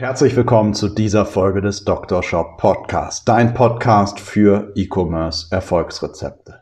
[0.00, 2.22] Herzlich willkommen zu dieser Folge des Dr.
[2.22, 6.60] Shop Podcast, dein Podcast für E-Commerce Erfolgsrezepte.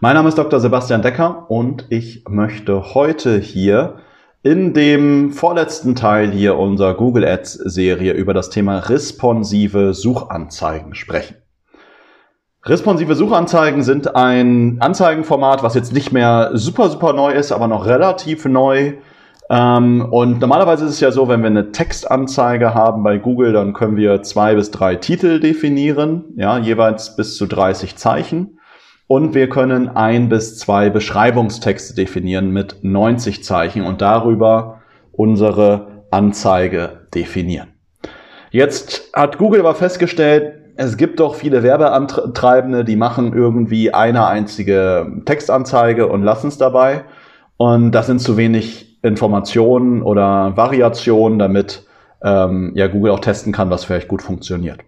[0.00, 0.58] Mein Name ist Dr.
[0.58, 3.96] Sebastian Decker und ich möchte heute hier
[4.42, 11.36] in dem vorletzten Teil hier unserer Google Ads Serie über das Thema responsive Suchanzeigen sprechen.
[12.64, 17.84] Responsive Suchanzeigen sind ein Anzeigenformat, was jetzt nicht mehr super, super neu ist, aber noch
[17.84, 18.94] relativ neu.
[19.50, 23.72] Ähm, und normalerweise ist es ja so, wenn wir eine Textanzeige haben bei Google, dann
[23.72, 28.58] können wir zwei bis drei Titel definieren, ja, jeweils bis zu 30 Zeichen.
[29.06, 34.82] Und wir können ein bis zwei Beschreibungstexte definieren mit 90 Zeichen und darüber
[35.12, 37.68] unsere Anzeige definieren.
[38.50, 45.22] Jetzt hat Google aber festgestellt, es gibt doch viele Werbeantreibende, die machen irgendwie eine einzige
[45.24, 47.04] Textanzeige und lassen es dabei.
[47.56, 51.86] Und das sind zu wenig Informationen oder Variationen, damit
[52.22, 54.80] ähm, ja Google auch testen kann, was vielleicht gut funktioniert.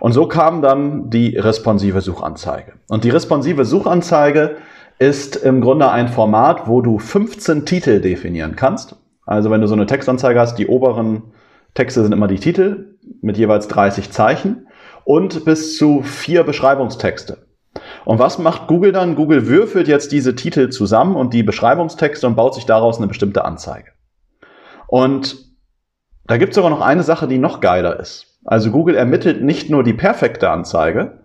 [0.00, 2.72] Und so kam dann die responsive Suchanzeige.
[2.88, 4.56] Und die responsive Suchanzeige
[4.98, 8.96] ist im Grunde ein Format, wo du 15 Titel definieren kannst.
[9.26, 11.22] Also wenn du so eine Textanzeige hast, die oberen
[11.74, 14.66] Texte sind immer die Titel mit jeweils 30 Zeichen
[15.04, 17.38] und bis zu vier Beschreibungstexte.
[18.04, 19.14] Und was macht Google dann?
[19.14, 23.44] Google würfelt jetzt diese Titel zusammen und die Beschreibungstexte und baut sich daraus eine bestimmte
[23.44, 23.92] Anzeige.
[24.88, 25.36] Und
[26.26, 28.40] da gibt es sogar noch eine Sache, die noch geiler ist.
[28.44, 31.20] Also Google ermittelt nicht nur die perfekte Anzeige,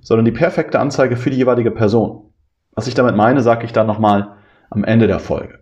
[0.00, 2.32] sondern die perfekte Anzeige für die jeweilige Person.
[2.72, 4.36] Was ich damit meine, sage ich dann nochmal
[4.70, 5.58] am Ende der Folge.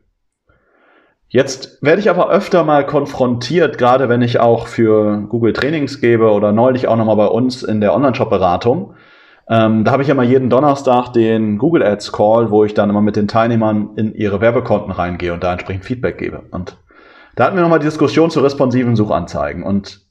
[1.30, 6.30] Jetzt werde ich aber öfter mal konfrontiert, gerade wenn ich auch für Google Trainings gebe
[6.30, 8.94] oder neulich auch nochmal bei uns in der Online-Shop-Beratung.
[9.50, 12.90] Ähm, da habe ich ja mal jeden Donnerstag den Google Ads Call, wo ich dann
[12.90, 16.42] immer mit den Teilnehmern in ihre Werbekonten reingehe und da entsprechend Feedback gebe.
[16.50, 16.76] Und
[17.34, 19.62] da hatten wir nochmal die Diskussion zu responsiven Suchanzeigen.
[19.62, 20.06] Und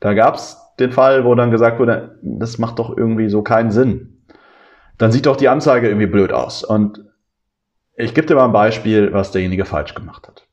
[0.00, 3.70] da gab es den Fall, wo dann gesagt wurde, das macht doch irgendwie so keinen
[3.70, 4.24] Sinn.
[4.98, 6.62] Dann sieht doch die Anzeige irgendwie blöd aus.
[6.62, 7.04] Und
[7.96, 10.46] ich gebe dir mal ein Beispiel, was derjenige falsch gemacht hat.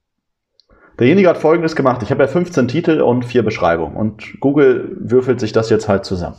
[1.00, 2.02] Derjenige hat Folgendes gemacht.
[2.02, 3.98] Ich habe ja 15 Titel und vier Beschreibungen.
[3.98, 6.38] Und Google würfelt sich das jetzt halt zusammen.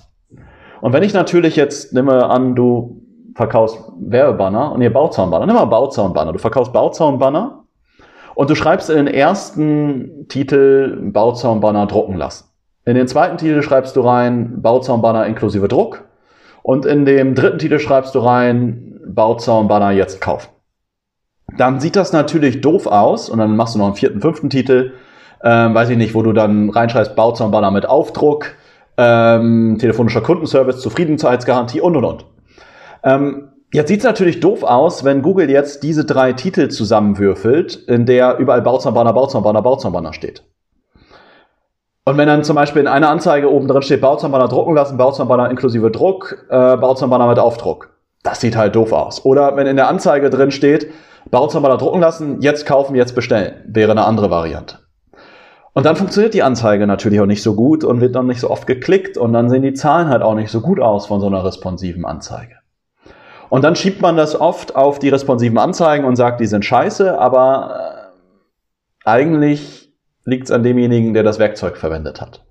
[0.80, 3.02] Und wenn ich natürlich jetzt, nehme an, du
[3.34, 6.32] verkaufst Werbebanner und ihr Bauzaunbanner, nimm mal Bauzaunbanner.
[6.32, 7.64] Du verkaufst Bauzaunbanner
[8.34, 12.46] und du schreibst in den ersten Titel Bauzaunbanner drucken lassen.
[12.84, 16.04] In den zweiten Titel schreibst du rein Bauzaunbanner inklusive Druck.
[16.62, 20.48] Und in dem dritten Titel schreibst du rein Bauzaunbanner jetzt kaufen.
[21.56, 24.92] Dann sieht das natürlich doof aus und dann machst du noch einen vierten, fünften Titel,
[25.44, 28.56] ähm, weiß ich nicht, wo du dann reinschreibst Bauzaunbanner mit Aufdruck,
[28.96, 32.26] ähm, telefonischer Kundenservice, Zufriedenheitsgarantie und und und.
[33.04, 38.06] Ähm, jetzt sieht es natürlich doof aus, wenn Google jetzt diese drei Titel zusammenwürfelt, in
[38.06, 40.42] der überall Bauzaunbanner, Bauzaunbanner, Bauzaunbanner steht.
[42.04, 45.50] Und wenn dann zum Beispiel in einer Anzeige oben drin steht, Bauzahnbanner drucken lassen, Bauzahnbanner
[45.50, 47.96] inklusive Druck, äh, Bauzahnbanner mit Aufdruck.
[48.22, 49.24] Das sieht halt doof aus.
[49.24, 50.88] Oder wenn in der Anzeige drin steht,
[51.32, 54.85] Bauzahnbanner drucken lassen, jetzt kaufen, jetzt bestellen, wäre eine andere Variante.
[55.76, 58.48] Und dann funktioniert die Anzeige natürlich auch nicht so gut und wird dann nicht so
[58.48, 61.26] oft geklickt und dann sehen die Zahlen halt auch nicht so gut aus von so
[61.26, 62.54] einer responsiven Anzeige.
[63.50, 67.18] Und dann schiebt man das oft auf die responsiven Anzeigen und sagt, die sind scheiße,
[67.18, 68.08] aber
[69.04, 69.92] äh, eigentlich
[70.24, 72.42] liegt es an demjenigen, der das Werkzeug verwendet hat.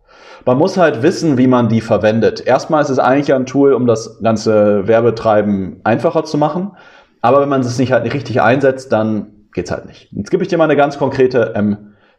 [0.46, 2.46] Man muss halt wissen, wie man die verwendet.
[2.46, 6.74] Erstmal ist es eigentlich ein Tool, um das ganze Werbetreiben einfacher zu machen.
[7.22, 10.12] Aber wenn man es nicht halt nicht richtig einsetzt, dann geht's halt nicht.
[10.12, 11.56] Jetzt gebe ich dir mal eine ganz konkrete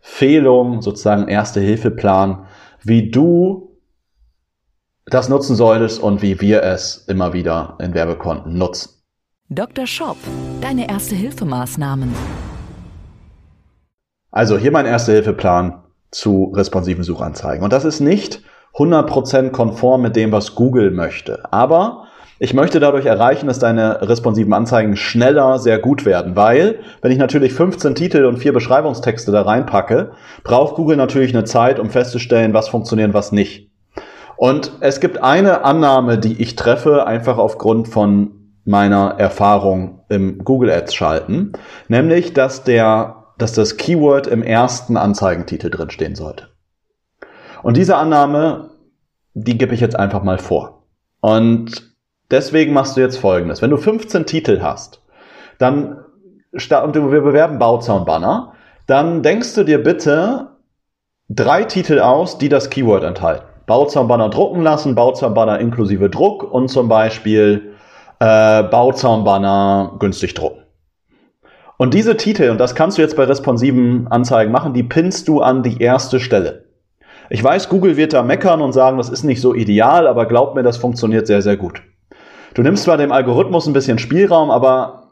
[0.07, 2.47] Empfehlung, sozusagen Erste-Hilfe-Plan,
[2.83, 3.77] wie du
[5.05, 9.03] das nutzen solltest und wie wir es immer wieder in Werbekonten nutzen.
[9.51, 9.87] Dr.
[9.87, 10.17] Shop,
[10.61, 12.15] deine Erste-Hilfe-Maßnahmen.
[14.31, 15.83] Also hier mein Erste-Hilfe-Plan
[16.13, 17.63] zu responsiven Suchanzeigen.
[17.63, 18.43] Und das ist nicht
[18.75, 21.53] 100% konform mit dem, was Google möchte.
[21.53, 22.06] Aber
[22.39, 27.19] ich möchte dadurch erreichen, dass deine responsiven Anzeigen schneller sehr gut werden, weil wenn ich
[27.19, 30.13] natürlich 15 Titel und vier Beschreibungstexte da reinpacke,
[30.45, 33.71] braucht Google natürlich eine Zeit, um festzustellen, was funktioniert was nicht.
[34.37, 38.33] Und es gibt eine Annahme, die ich treffe, einfach aufgrund von
[38.65, 41.53] meiner Erfahrung im Google Ads schalten,
[41.89, 46.49] nämlich, dass der dass das Keyword im ersten Anzeigentitel drin stehen sollte.
[47.63, 48.71] Und diese Annahme,
[49.35, 50.87] die gebe ich jetzt einfach mal vor.
[51.21, 51.96] Und
[52.31, 53.63] deswegen machst du jetzt Folgendes.
[53.63, 55.01] Wenn du 15 Titel hast,
[55.59, 55.99] dann
[56.53, 58.55] und wir bewerben Bauzaunbanner,
[58.87, 60.49] dann denkst du dir bitte
[61.29, 63.45] drei Titel aus, die das Keyword enthalten.
[63.67, 67.75] Bauzaunbanner drucken lassen, Bauzaunbanner inklusive Druck und zum Beispiel
[68.21, 70.63] äh, Bauzaunbanner günstig drucken.
[71.77, 75.43] Und diese Titel, und das kannst du jetzt bei responsiven Anzeigen machen, die pinnst du
[75.43, 76.65] an die erste Stelle.
[77.29, 80.55] Ich weiß, Google wird da meckern und sagen, das ist nicht so ideal, aber glaub
[80.55, 81.83] mir, das funktioniert sehr, sehr gut.
[82.55, 85.07] Du nimmst zwar dem Algorithmus ein bisschen Spielraum, aber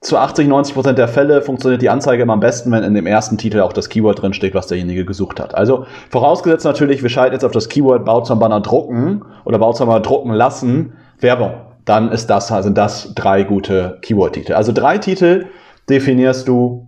[0.00, 3.06] zu 80, 90 Prozent der Fälle funktioniert die Anzeige immer am besten, wenn in dem
[3.06, 5.56] ersten Titel auch das Keyword drin steht, was derjenige gesucht hat.
[5.56, 10.92] Also vorausgesetzt natürlich, wir schalten jetzt auf das Keyword Bauzahnbanner drucken oder Bauzahnbanner drucken lassen,
[11.18, 11.54] Werbung.
[11.84, 14.52] Dann ist das, sind das drei gute Keyword-Titel.
[14.52, 15.46] Also drei Titel
[15.88, 16.86] definierst du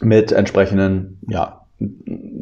[0.00, 1.66] mit entsprechenden ja,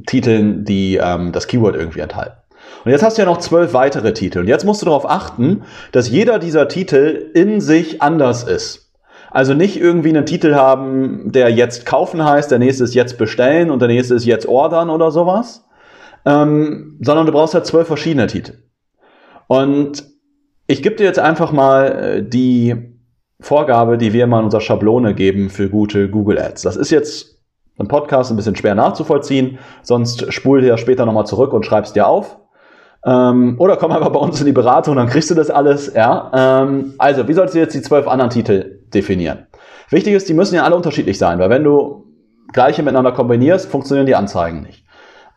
[0.06, 2.39] Titeln, die ähm, das Keyword irgendwie enthalten.
[2.84, 4.40] Und jetzt hast du ja noch zwölf weitere Titel.
[4.40, 5.62] Und jetzt musst du darauf achten,
[5.92, 8.90] dass jeder dieser Titel in sich anders ist.
[9.30, 13.70] Also nicht irgendwie einen Titel haben, der jetzt kaufen heißt, der nächste ist jetzt bestellen
[13.70, 15.64] und der nächste ist jetzt ordern oder sowas,
[16.24, 18.54] ähm, sondern du brauchst halt zwölf verschiedene Titel.
[19.46, 20.04] Und
[20.66, 22.96] ich gebe dir jetzt einfach mal äh, die
[23.40, 26.62] Vorgabe, die wir mal in unserer Schablone geben für gute Google Ads.
[26.62, 27.38] Das ist jetzt
[27.78, 32.06] im Podcast ein bisschen schwer nachzuvollziehen, sonst spul dir später nochmal zurück und schreib's dir
[32.06, 32.39] auf.
[33.04, 35.92] Ähm, oder komm einfach bei uns in die Beratung, dann kriegst du das alles.
[35.94, 36.30] Ja?
[36.34, 39.46] Ähm, also, wie sollst du jetzt die zwölf anderen Titel definieren?
[39.88, 42.06] Wichtig ist, die müssen ja alle unterschiedlich sein, weil wenn du
[42.52, 44.84] gleiche miteinander kombinierst, funktionieren die Anzeigen nicht.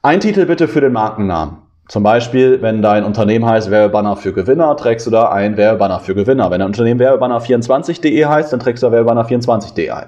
[0.01, 1.57] Ein Titel bitte für den Markennamen.
[1.87, 6.15] Zum Beispiel, wenn dein Unternehmen heißt Werbebanner für Gewinner, trägst du da ein Werbebanner für
[6.15, 6.49] Gewinner.
[6.49, 10.07] Wenn dein Unternehmen Werbebanner24.de heißt, dann trägst du da Werbebanner24.de ein.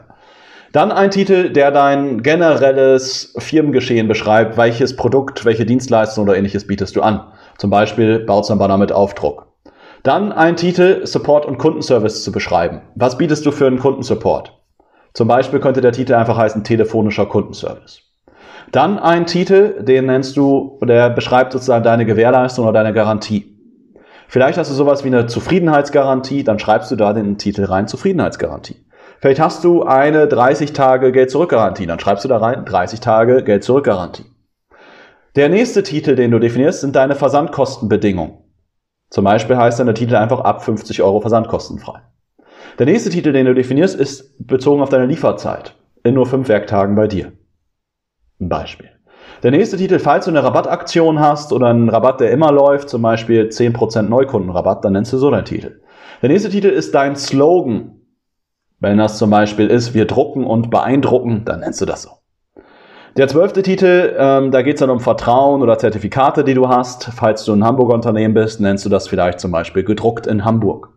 [0.71, 4.57] Dann ein Titel, der dein generelles Firmengeschehen beschreibt.
[4.57, 7.21] Welches Produkt, welche Dienstleistung oder ähnliches bietest du an?
[7.57, 9.47] Zum Beispiel Bauzahnbanner mit Aufdruck.
[10.03, 12.81] Dann ein Titel, Support und Kundenservice zu beschreiben.
[12.95, 14.53] Was bietest du für einen Kundensupport?
[15.13, 18.01] Zum Beispiel könnte der Titel einfach heißen telefonischer Kundenservice.
[18.71, 23.55] Dann ein Titel, den nennst du, der beschreibt sozusagen deine Gewährleistung oder deine Garantie.
[24.27, 28.85] Vielleicht hast du sowas wie eine Zufriedenheitsgarantie, dann schreibst du da den Titel rein, Zufriedenheitsgarantie.
[29.19, 34.25] Vielleicht hast du eine 30 Tage Geld-Zurück-Garantie, dann schreibst du da rein, 30 Tage Geld-Zurück-Garantie.
[35.35, 38.37] Der nächste Titel, den du definierst, sind deine Versandkostenbedingungen.
[39.09, 41.99] Zum Beispiel heißt dann der Titel einfach ab 50 Euro versandkostenfrei.
[42.79, 45.75] Der nächste Titel, den du definierst, ist bezogen auf deine Lieferzeit.
[46.03, 47.33] In nur fünf Werktagen bei dir.
[48.39, 48.89] Ein Beispiel.
[49.43, 53.01] Der nächste Titel, falls du eine Rabattaktion hast oder einen Rabatt, der immer läuft, zum
[53.01, 55.81] Beispiel 10% Neukundenrabatt, dann nennst du so deinen Titel.
[56.21, 57.99] Der nächste Titel ist dein Slogan.
[58.79, 62.11] Wenn das zum Beispiel ist, wir drucken und beeindrucken, dann nennst du das so.
[63.17, 67.05] Der zwölfte Titel, ähm, da geht es dann um Vertrauen oder Zertifikate, die du hast.
[67.15, 70.89] Falls du ein Hamburger Unternehmen bist, nennst du das vielleicht zum Beispiel gedruckt in Hamburg.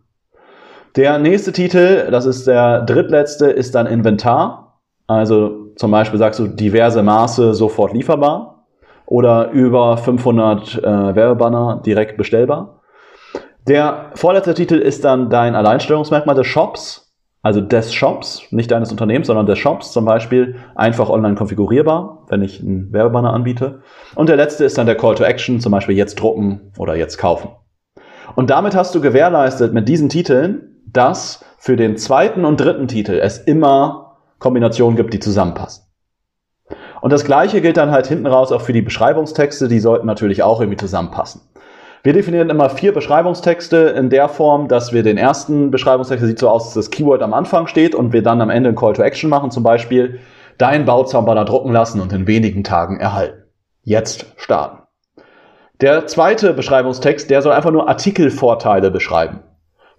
[0.97, 4.81] Der nächste Titel, das ist der drittletzte, ist dann Inventar.
[5.07, 8.65] Also zum Beispiel sagst du diverse Maße sofort lieferbar
[9.05, 12.81] oder über 500 äh, Werbebanner direkt bestellbar.
[13.65, 17.08] Der vorletzte Titel ist dann dein Alleinstellungsmerkmal des Shops
[17.41, 22.41] also des Shops, nicht deines Unternehmens, sondern des Shops zum Beispiel, einfach online konfigurierbar, wenn
[22.41, 23.81] ich einen Werbebanner anbiete.
[24.15, 27.17] Und der letzte ist dann der Call to Action, zum Beispiel jetzt drucken oder jetzt
[27.17, 27.49] kaufen.
[28.35, 33.19] Und damit hast du gewährleistet mit diesen Titeln, dass für den zweiten und dritten Titel
[33.21, 35.83] es immer Kombinationen gibt, die zusammenpassen.
[37.01, 40.43] Und das gleiche gilt dann halt hinten raus auch für die Beschreibungstexte, die sollten natürlich
[40.43, 41.41] auch irgendwie zusammenpassen.
[42.01, 46.39] Wir definieren immer vier Beschreibungstexte in der Form, dass wir den ersten Beschreibungstext, der sieht
[46.39, 48.93] so aus, dass das Keyword am Anfang steht und wir dann am Ende ein Call
[48.93, 50.19] to Action machen, zum Beispiel
[50.57, 53.43] dein Bauzahnbanner drucken lassen und in wenigen Tagen erhalten.
[53.83, 54.83] Jetzt starten.
[55.81, 59.41] Der zweite Beschreibungstext, der soll einfach nur Artikelvorteile beschreiben.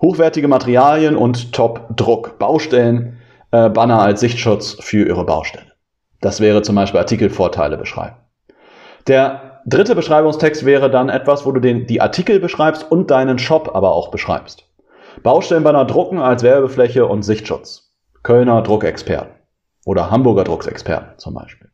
[0.01, 2.39] Hochwertige Materialien und Top-Druck.
[2.39, 3.19] Baustellen,
[3.51, 5.73] äh, Banner als Sichtschutz für Ihre Baustelle.
[6.21, 8.17] Das wäre zum Beispiel Artikelvorteile beschreiben.
[9.07, 13.71] Der dritte Beschreibungstext wäre dann etwas, wo du den, die Artikel beschreibst und deinen Shop
[13.75, 14.65] aber auch beschreibst.
[15.23, 17.93] Baustellenbanner drucken als Werbefläche und Sichtschutz.
[18.23, 19.33] Kölner Druckexperten
[19.87, 21.69] oder Hamburger Drucksexperten zum Beispiel.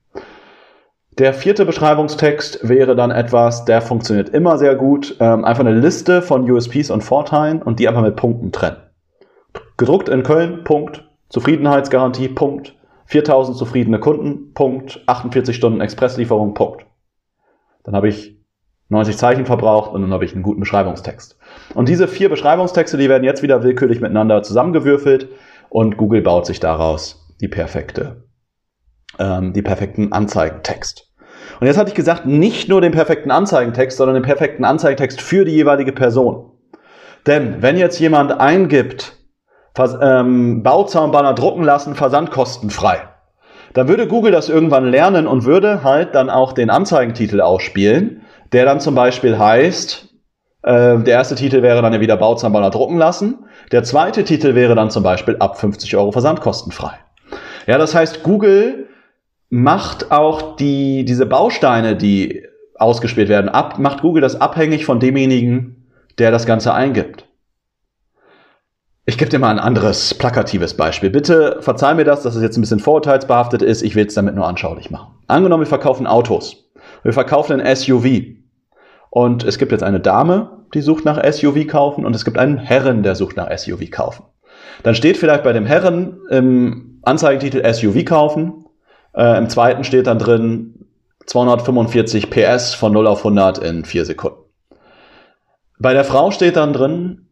[1.19, 5.17] Der vierte Beschreibungstext wäre dann etwas, der funktioniert immer sehr gut.
[5.19, 8.77] Ähm, einfach eine Liste von USPs und Vorteilen und die einfach mit Punkten trennen.
[9.77, 11.09] Gedruckt in Köln, Punkt.
[11.31, 12.75] Zufriedenheitsgarantie, Punkt.
[13.07, 15.03] 4000 zufriedene Kunden, Punkt.
[15.07, 16.86] 48 Stunden Expresslieferung, Punkt.
[17.87, 18.37] Dann habe ich
[18.89, 21.39] 90 Zeichen verbraucht und dann habe ich einen guten Beschreibungstext.
[21.75, 25.29] Und diese vier Beschreibungstexte, die werden jetzt wieder willkürlich miteinander zusammengewürfelt
[25.71, 28.25] und Google baut sich daraus die perfekte,
[29.19, 31.13] ähm, die perfekten Anzeigentext.
[31.61, 35.45] Und jetzt hatte ich gesagt, nicht nur den perfekten Anzeigentext, sondern den perfekten Anzeigentext für
[35.45, 36.53] die jeweilige Person.
[37.27, 39.17] Denn wenn jetzt jemand eingibt,
[40.01, 43.09] ähm, Bauzaunbanner drucken lassen, versandkostenfrei,
[43.77, 48.65] dann würde Google das irgendwann lernen und würde halt dann auch den Anzeigentitel ausspielen, der
[48.65, 50.09] dann zum Beispiel heißt,
[50.63, 54.75] äh, der erste Titel wäre dann ja wieder Bauzahnbanner drucken lassen, der zweite Titel wäre
[54.75, 56.95] dann zum Beispiel ab 50 Euro versandkostenfrei.
[57.67, 58.87] Ja, das heißt, Google
[59.51, 65.87] macht auch die, diese Bausteine, die ausgespielt werden, ab, macht Google das abhängig von demjenigen,
[66.19, 67.26] der das Ganze eingibt.
[69.09, 71.11] Ich gebe dir mal ein anderes plakatives Beispiel.
[71.11, 73.83] Bitte verzeih mir das, dass es jetzt ein bisschen vorurteilsbehaftet ist.
[73.83, 75.15] Ich will es damit nur anschaulich machen.
[75.29, 76.73] Angenommen, wir verkaufen Autos.
[77.05, 78.07] Wir verkaufen ein SUV.
[79.11, 82.59] Und es gibt jetzt eine Dame, die sucht nach SUV kaufen und es gibt einen
[82.59, 84.25] Herren, der sucht nach SUV kaufen.
[84.83, 88.65] Dann steht vielleicht bei dem Herren im Anzeigentitel SUV kaufen.
[89.15, 90.87] Äh, Im zweiten steht dann drin
[91.27, 94.41] 245 PS von 0 auf 100 in 4 Sekunden.
[95.79, 97.26] Bei der Frau steht dann drin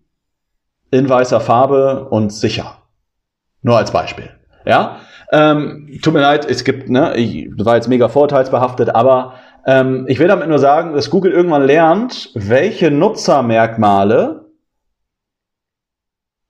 [0.95, 2.79] in weißer Farbe und sicher.
[3.63, 4.31] Nur als Beispiel.
[4.65, 5.01] Ja,
[5.33, 9.35] ähm, tut mir leid, es gibt, ne, ich war jetzt mega vorteilsbehaftet, aber
[9.67, 14.45] ähm, ich will damit nur sagen, dass Google irgendwann lernt, welche Nutzermerkmale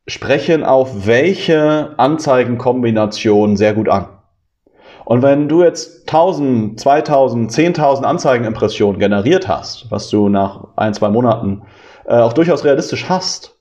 [0.06, 4.08] sprechen auf welche Anzeigenkombination sehr gut an.
[5.06, 11.08] Und wenn du jetzt 1000, 2000, 10.000 Anzeigenimpressionen generiert hast, was du nach ein, zwei
[11.08, 11.62] Monaten
[12.06, 13.53] äh, auch durchaus realistisch hast,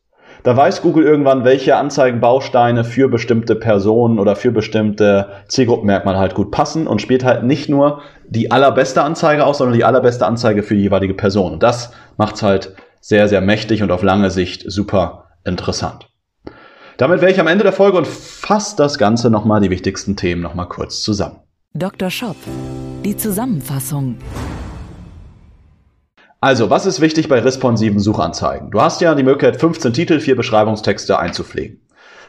[0.43, 6.51] da weiß Google irgendwann, welche Anzeigenbausteine für bestimmte Personen oder für bestimmte Zielgruppenmerkmale halt gut
[6.51, 10.75] passen und spielt halt nicht nur die allerbeste Anzeige aus, sondern die allerbeste Anzeige für
[10.75, 11.53] die jeweilige Person.
[11.53, 16.09] Und das macht's halt sehr, sehr mächtig und auf lange Sicht super interessant.
[16.97, 20.41] Damit wäre ich am Ende der Folge und fasse das Ganze nochmal die wichtigsten Themen
[20.41, 21.39] nochmal kurz zusammen.
[21.73, 22.09] Dr.
[22.09, 22.35] Shop,
[23.03, 24.17] die Zusammenfassung.
[26.43, 28.69] Also, was ist wichtig bei responsiven Suchanzeigen?
[28.69, 31.79] Du hast ja die Möglichkeit, 15 Titel, vier Beschreibungstexte einzupflegen.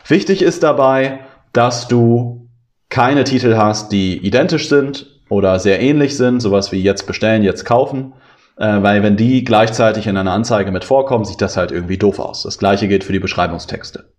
[0.06, 1.18] Wichtig ist dabei,
[1.52, 2.48] dass du
[2.90, 7.64] keine Titel hast, die identisch sind oder sehr ähnlich sind, sowas wie jetzt bestellen, jetzt
[7.64, 8.12] kaufen,
[8.56, 12.20] äh, weil wenn die gleichzeitig in einer Anzeige mit vorkommen, sieht das halt irgendwie doof
[12.20, 12.44] aus.
[12.44, 14.12] Das gleiche gilt für die Beschreibungstexte.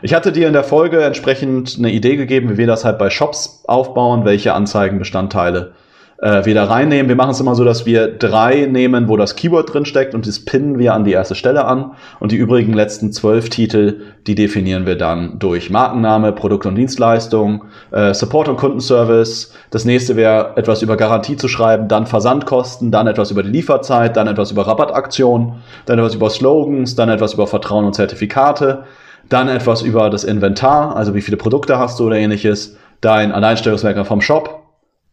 [0.00, 3.10] Ich hatte dir in der Folge entsprechend eine Idee gegeben, wie wir das halt bei
[3.10, 5.74] Shops aufbauen, welche Anzeigenbestandteile
[6.20, 7.08] äh, wieder reinnehmen.
[7.08, 10.26] Wir machen es immer so, dass wir drei nehmen, wo das Keyword drin steckt und
[10.26, 11.92] das pinnen wir an die erste Stelle an.
[12.18, 17.64] Und die übrigen letzten zwölf Titel, die definieren wir dann durch Markenname, Produkt und Dienstleistung,
[17.90, 19.54] äh, Support und Kundenservice.
[19.70, 24.16] Das nächste wäre etwas über Garantie zu schreiben, dann Versandkosten, dann etwas über die Lieferzeit,
[24.16, 25.54] dann etwas über Rabattaktionen,
[25.86, 28.84] dann etwas über Slogans, dann etwas über Vertrauen und Zertifikate,
[29.30, 34.04] dann etwas über das Inventar, also wie viele Produkte hast du oder ähnliches, dein Alleinstellungsmerkmal
[34.04, 34.59] vom Shop,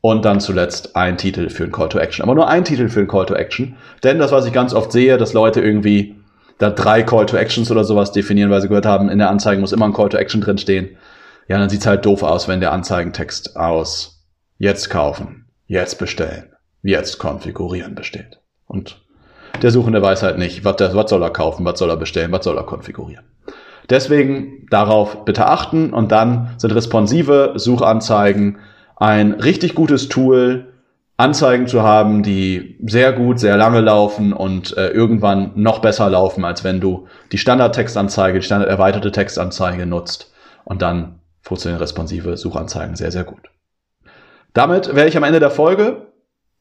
[0.02, 2.24] und dann zuletzt ein Titel für ein Call to Action.
[2.24, 3.76] Aber nur ein Titel für ein Call to Action.
[4.04, 6.16] Denn das, was ich ganz oft sehe, dass Leute irgendwie
[6.58, 9.62] da drei Call to Actions oder sowas definieren, weil sie gehört haben, in der Anzeige
[9.62, 10.98] muss immer ein Call to Action drinstehen.
[11.48, 14.26] Ja, dann sieht's halt doof aus, wenn der Anzeigentext aus
[14.58, 16.52] jetzt kaufen, jetzt bestellen,
[16.82, 18.40] jetzt konfigurieren besteht.
[18.66, 19.02] Und
[19.62, 22.32] der Suchende weiß halt nicht, was, der, was soll er kaufen, was soll er bestellen,
[22.32, 23.26] was soll er konfigurieren.
[23.90, 28.60] Deswegen darauf bitte achten und dann sind responsive Suchanzeigen
[28.98, 30.74] ein richtig gutes Tool,
[31.20, 36.46] Anzeigen zu haben, die sehr gut, sehr lange laufen und äh, irgendwann noch besser laufen,
[36.46, 40.32] als wenn du die Standardtextanzeige, die standard erweiterte Textanzeige nutzt.
[40.64, 43.50] Und dann funktionieren responsive Suchanzeigen sehr, sehr gut.
[44.54, 46.08] Damit wäre ich am Ende der Folge.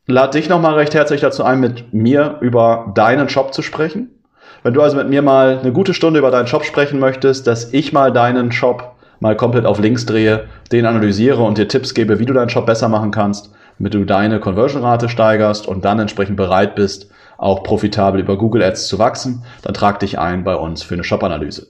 [0.07, 4.23] Lade dich nochmal recht herzlich dazu ein, mit mir über deinen Shop zu sprechen.
[4.62, 7.73] Wenn du also mit mir mal eine gute Stunde über deinen Shop sprechen möchtest, dass
[7.75, 12.18] ich mal deinen Shop mal komplett auf links drehe, den analysiere und dir Tipps gebe,
[12.18, 16.37] wie du deinen Shop besser machen kannst, damit du deine Conversion-Rate steigerst und dann entsprechend
[16.37, 20.82] bereit bist, auch profitabel über Google Ads zu wachsen, dann trag dich ein bei uns
[20.82, 21.68] für eine Shop-Analyse.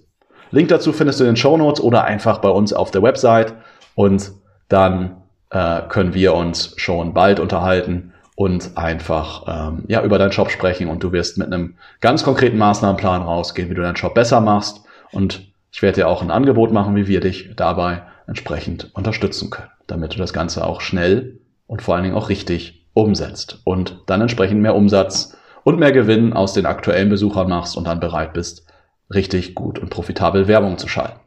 [0.50, 3.54] Link dazu findest du in den Show Notes oder einfach bei uns auf der Website
[3.94, 4.30] und
[4.68, 10.50] dann äh, können wir uns schon bald unterhalten und einfach ähm, ja über deinen Shop
[10.50, 14.40] sprechen und du wirst mit einem ganz konkreten Maßnahmenplan rausgehen, wie du deinen Shop besser
[14.40, 19.50] machst und ich werde dir auch ein Angebot machen, wie wir dich dabei entsprechend unterstützen
[19.50, 24.02] können, damit du das Ganze auch schnell und vor allen Dingen auch richtig umsetzt und
[24.06, 28.32] dann entsprechend mehr Umsatz und mehr Gewinn aus den aktuellen Besuchern machst und dann bereit
[28.32, 28.66] bist,
[29.12, 31.20] richtig gut und profitabel Werbung zu schalten.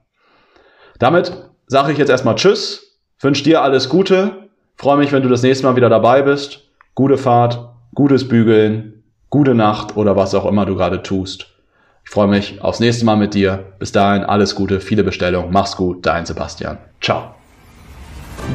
[0.98, 1.32] Damit
[1.68, 5.68] sage ich jetzt erstmal Tschüss, wünsche dir alles Gute, freue mich, wenn du das nächste
[5.68, 6.72] Mal wieder dabei bist.
[6.96, 11.49] Gute Fahrt, gutes Bügeln, gute Nacht oder was auch immer du gerade tust.
[12.10, 13.66] Ich freue mich aufs nächste Mal mit dir.
[13.78, 15.52] Bis dahin alles Gute, viele Bestellungen.
[15.52, 16.80] Mach's gut, dein Sebastian.
[17.00, 17.36] Ciao.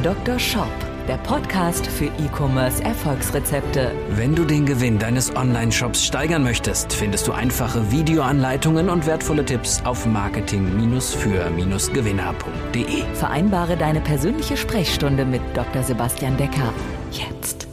[0.03, 0.37] Dr.
[0.37, 0.67] Shop
[1.07, 3.91] der Podcast für E-Commerce Erfolgsrezepte.
[4.09, 9.81] Wenn du den Gewinn deines Online-Shops steigern möchtest, findest du einfache Videoanleitungen und wertvolle Tipps
[9.85, 13.03] auf marketing-für-gewinner.de.
[13.13, 15.83] Vereinbare deine persönliche Sprechstunde mit Dr.
[15.83, 16.73] Sebastian Decker.
[17.11, 17.65] Jetzt.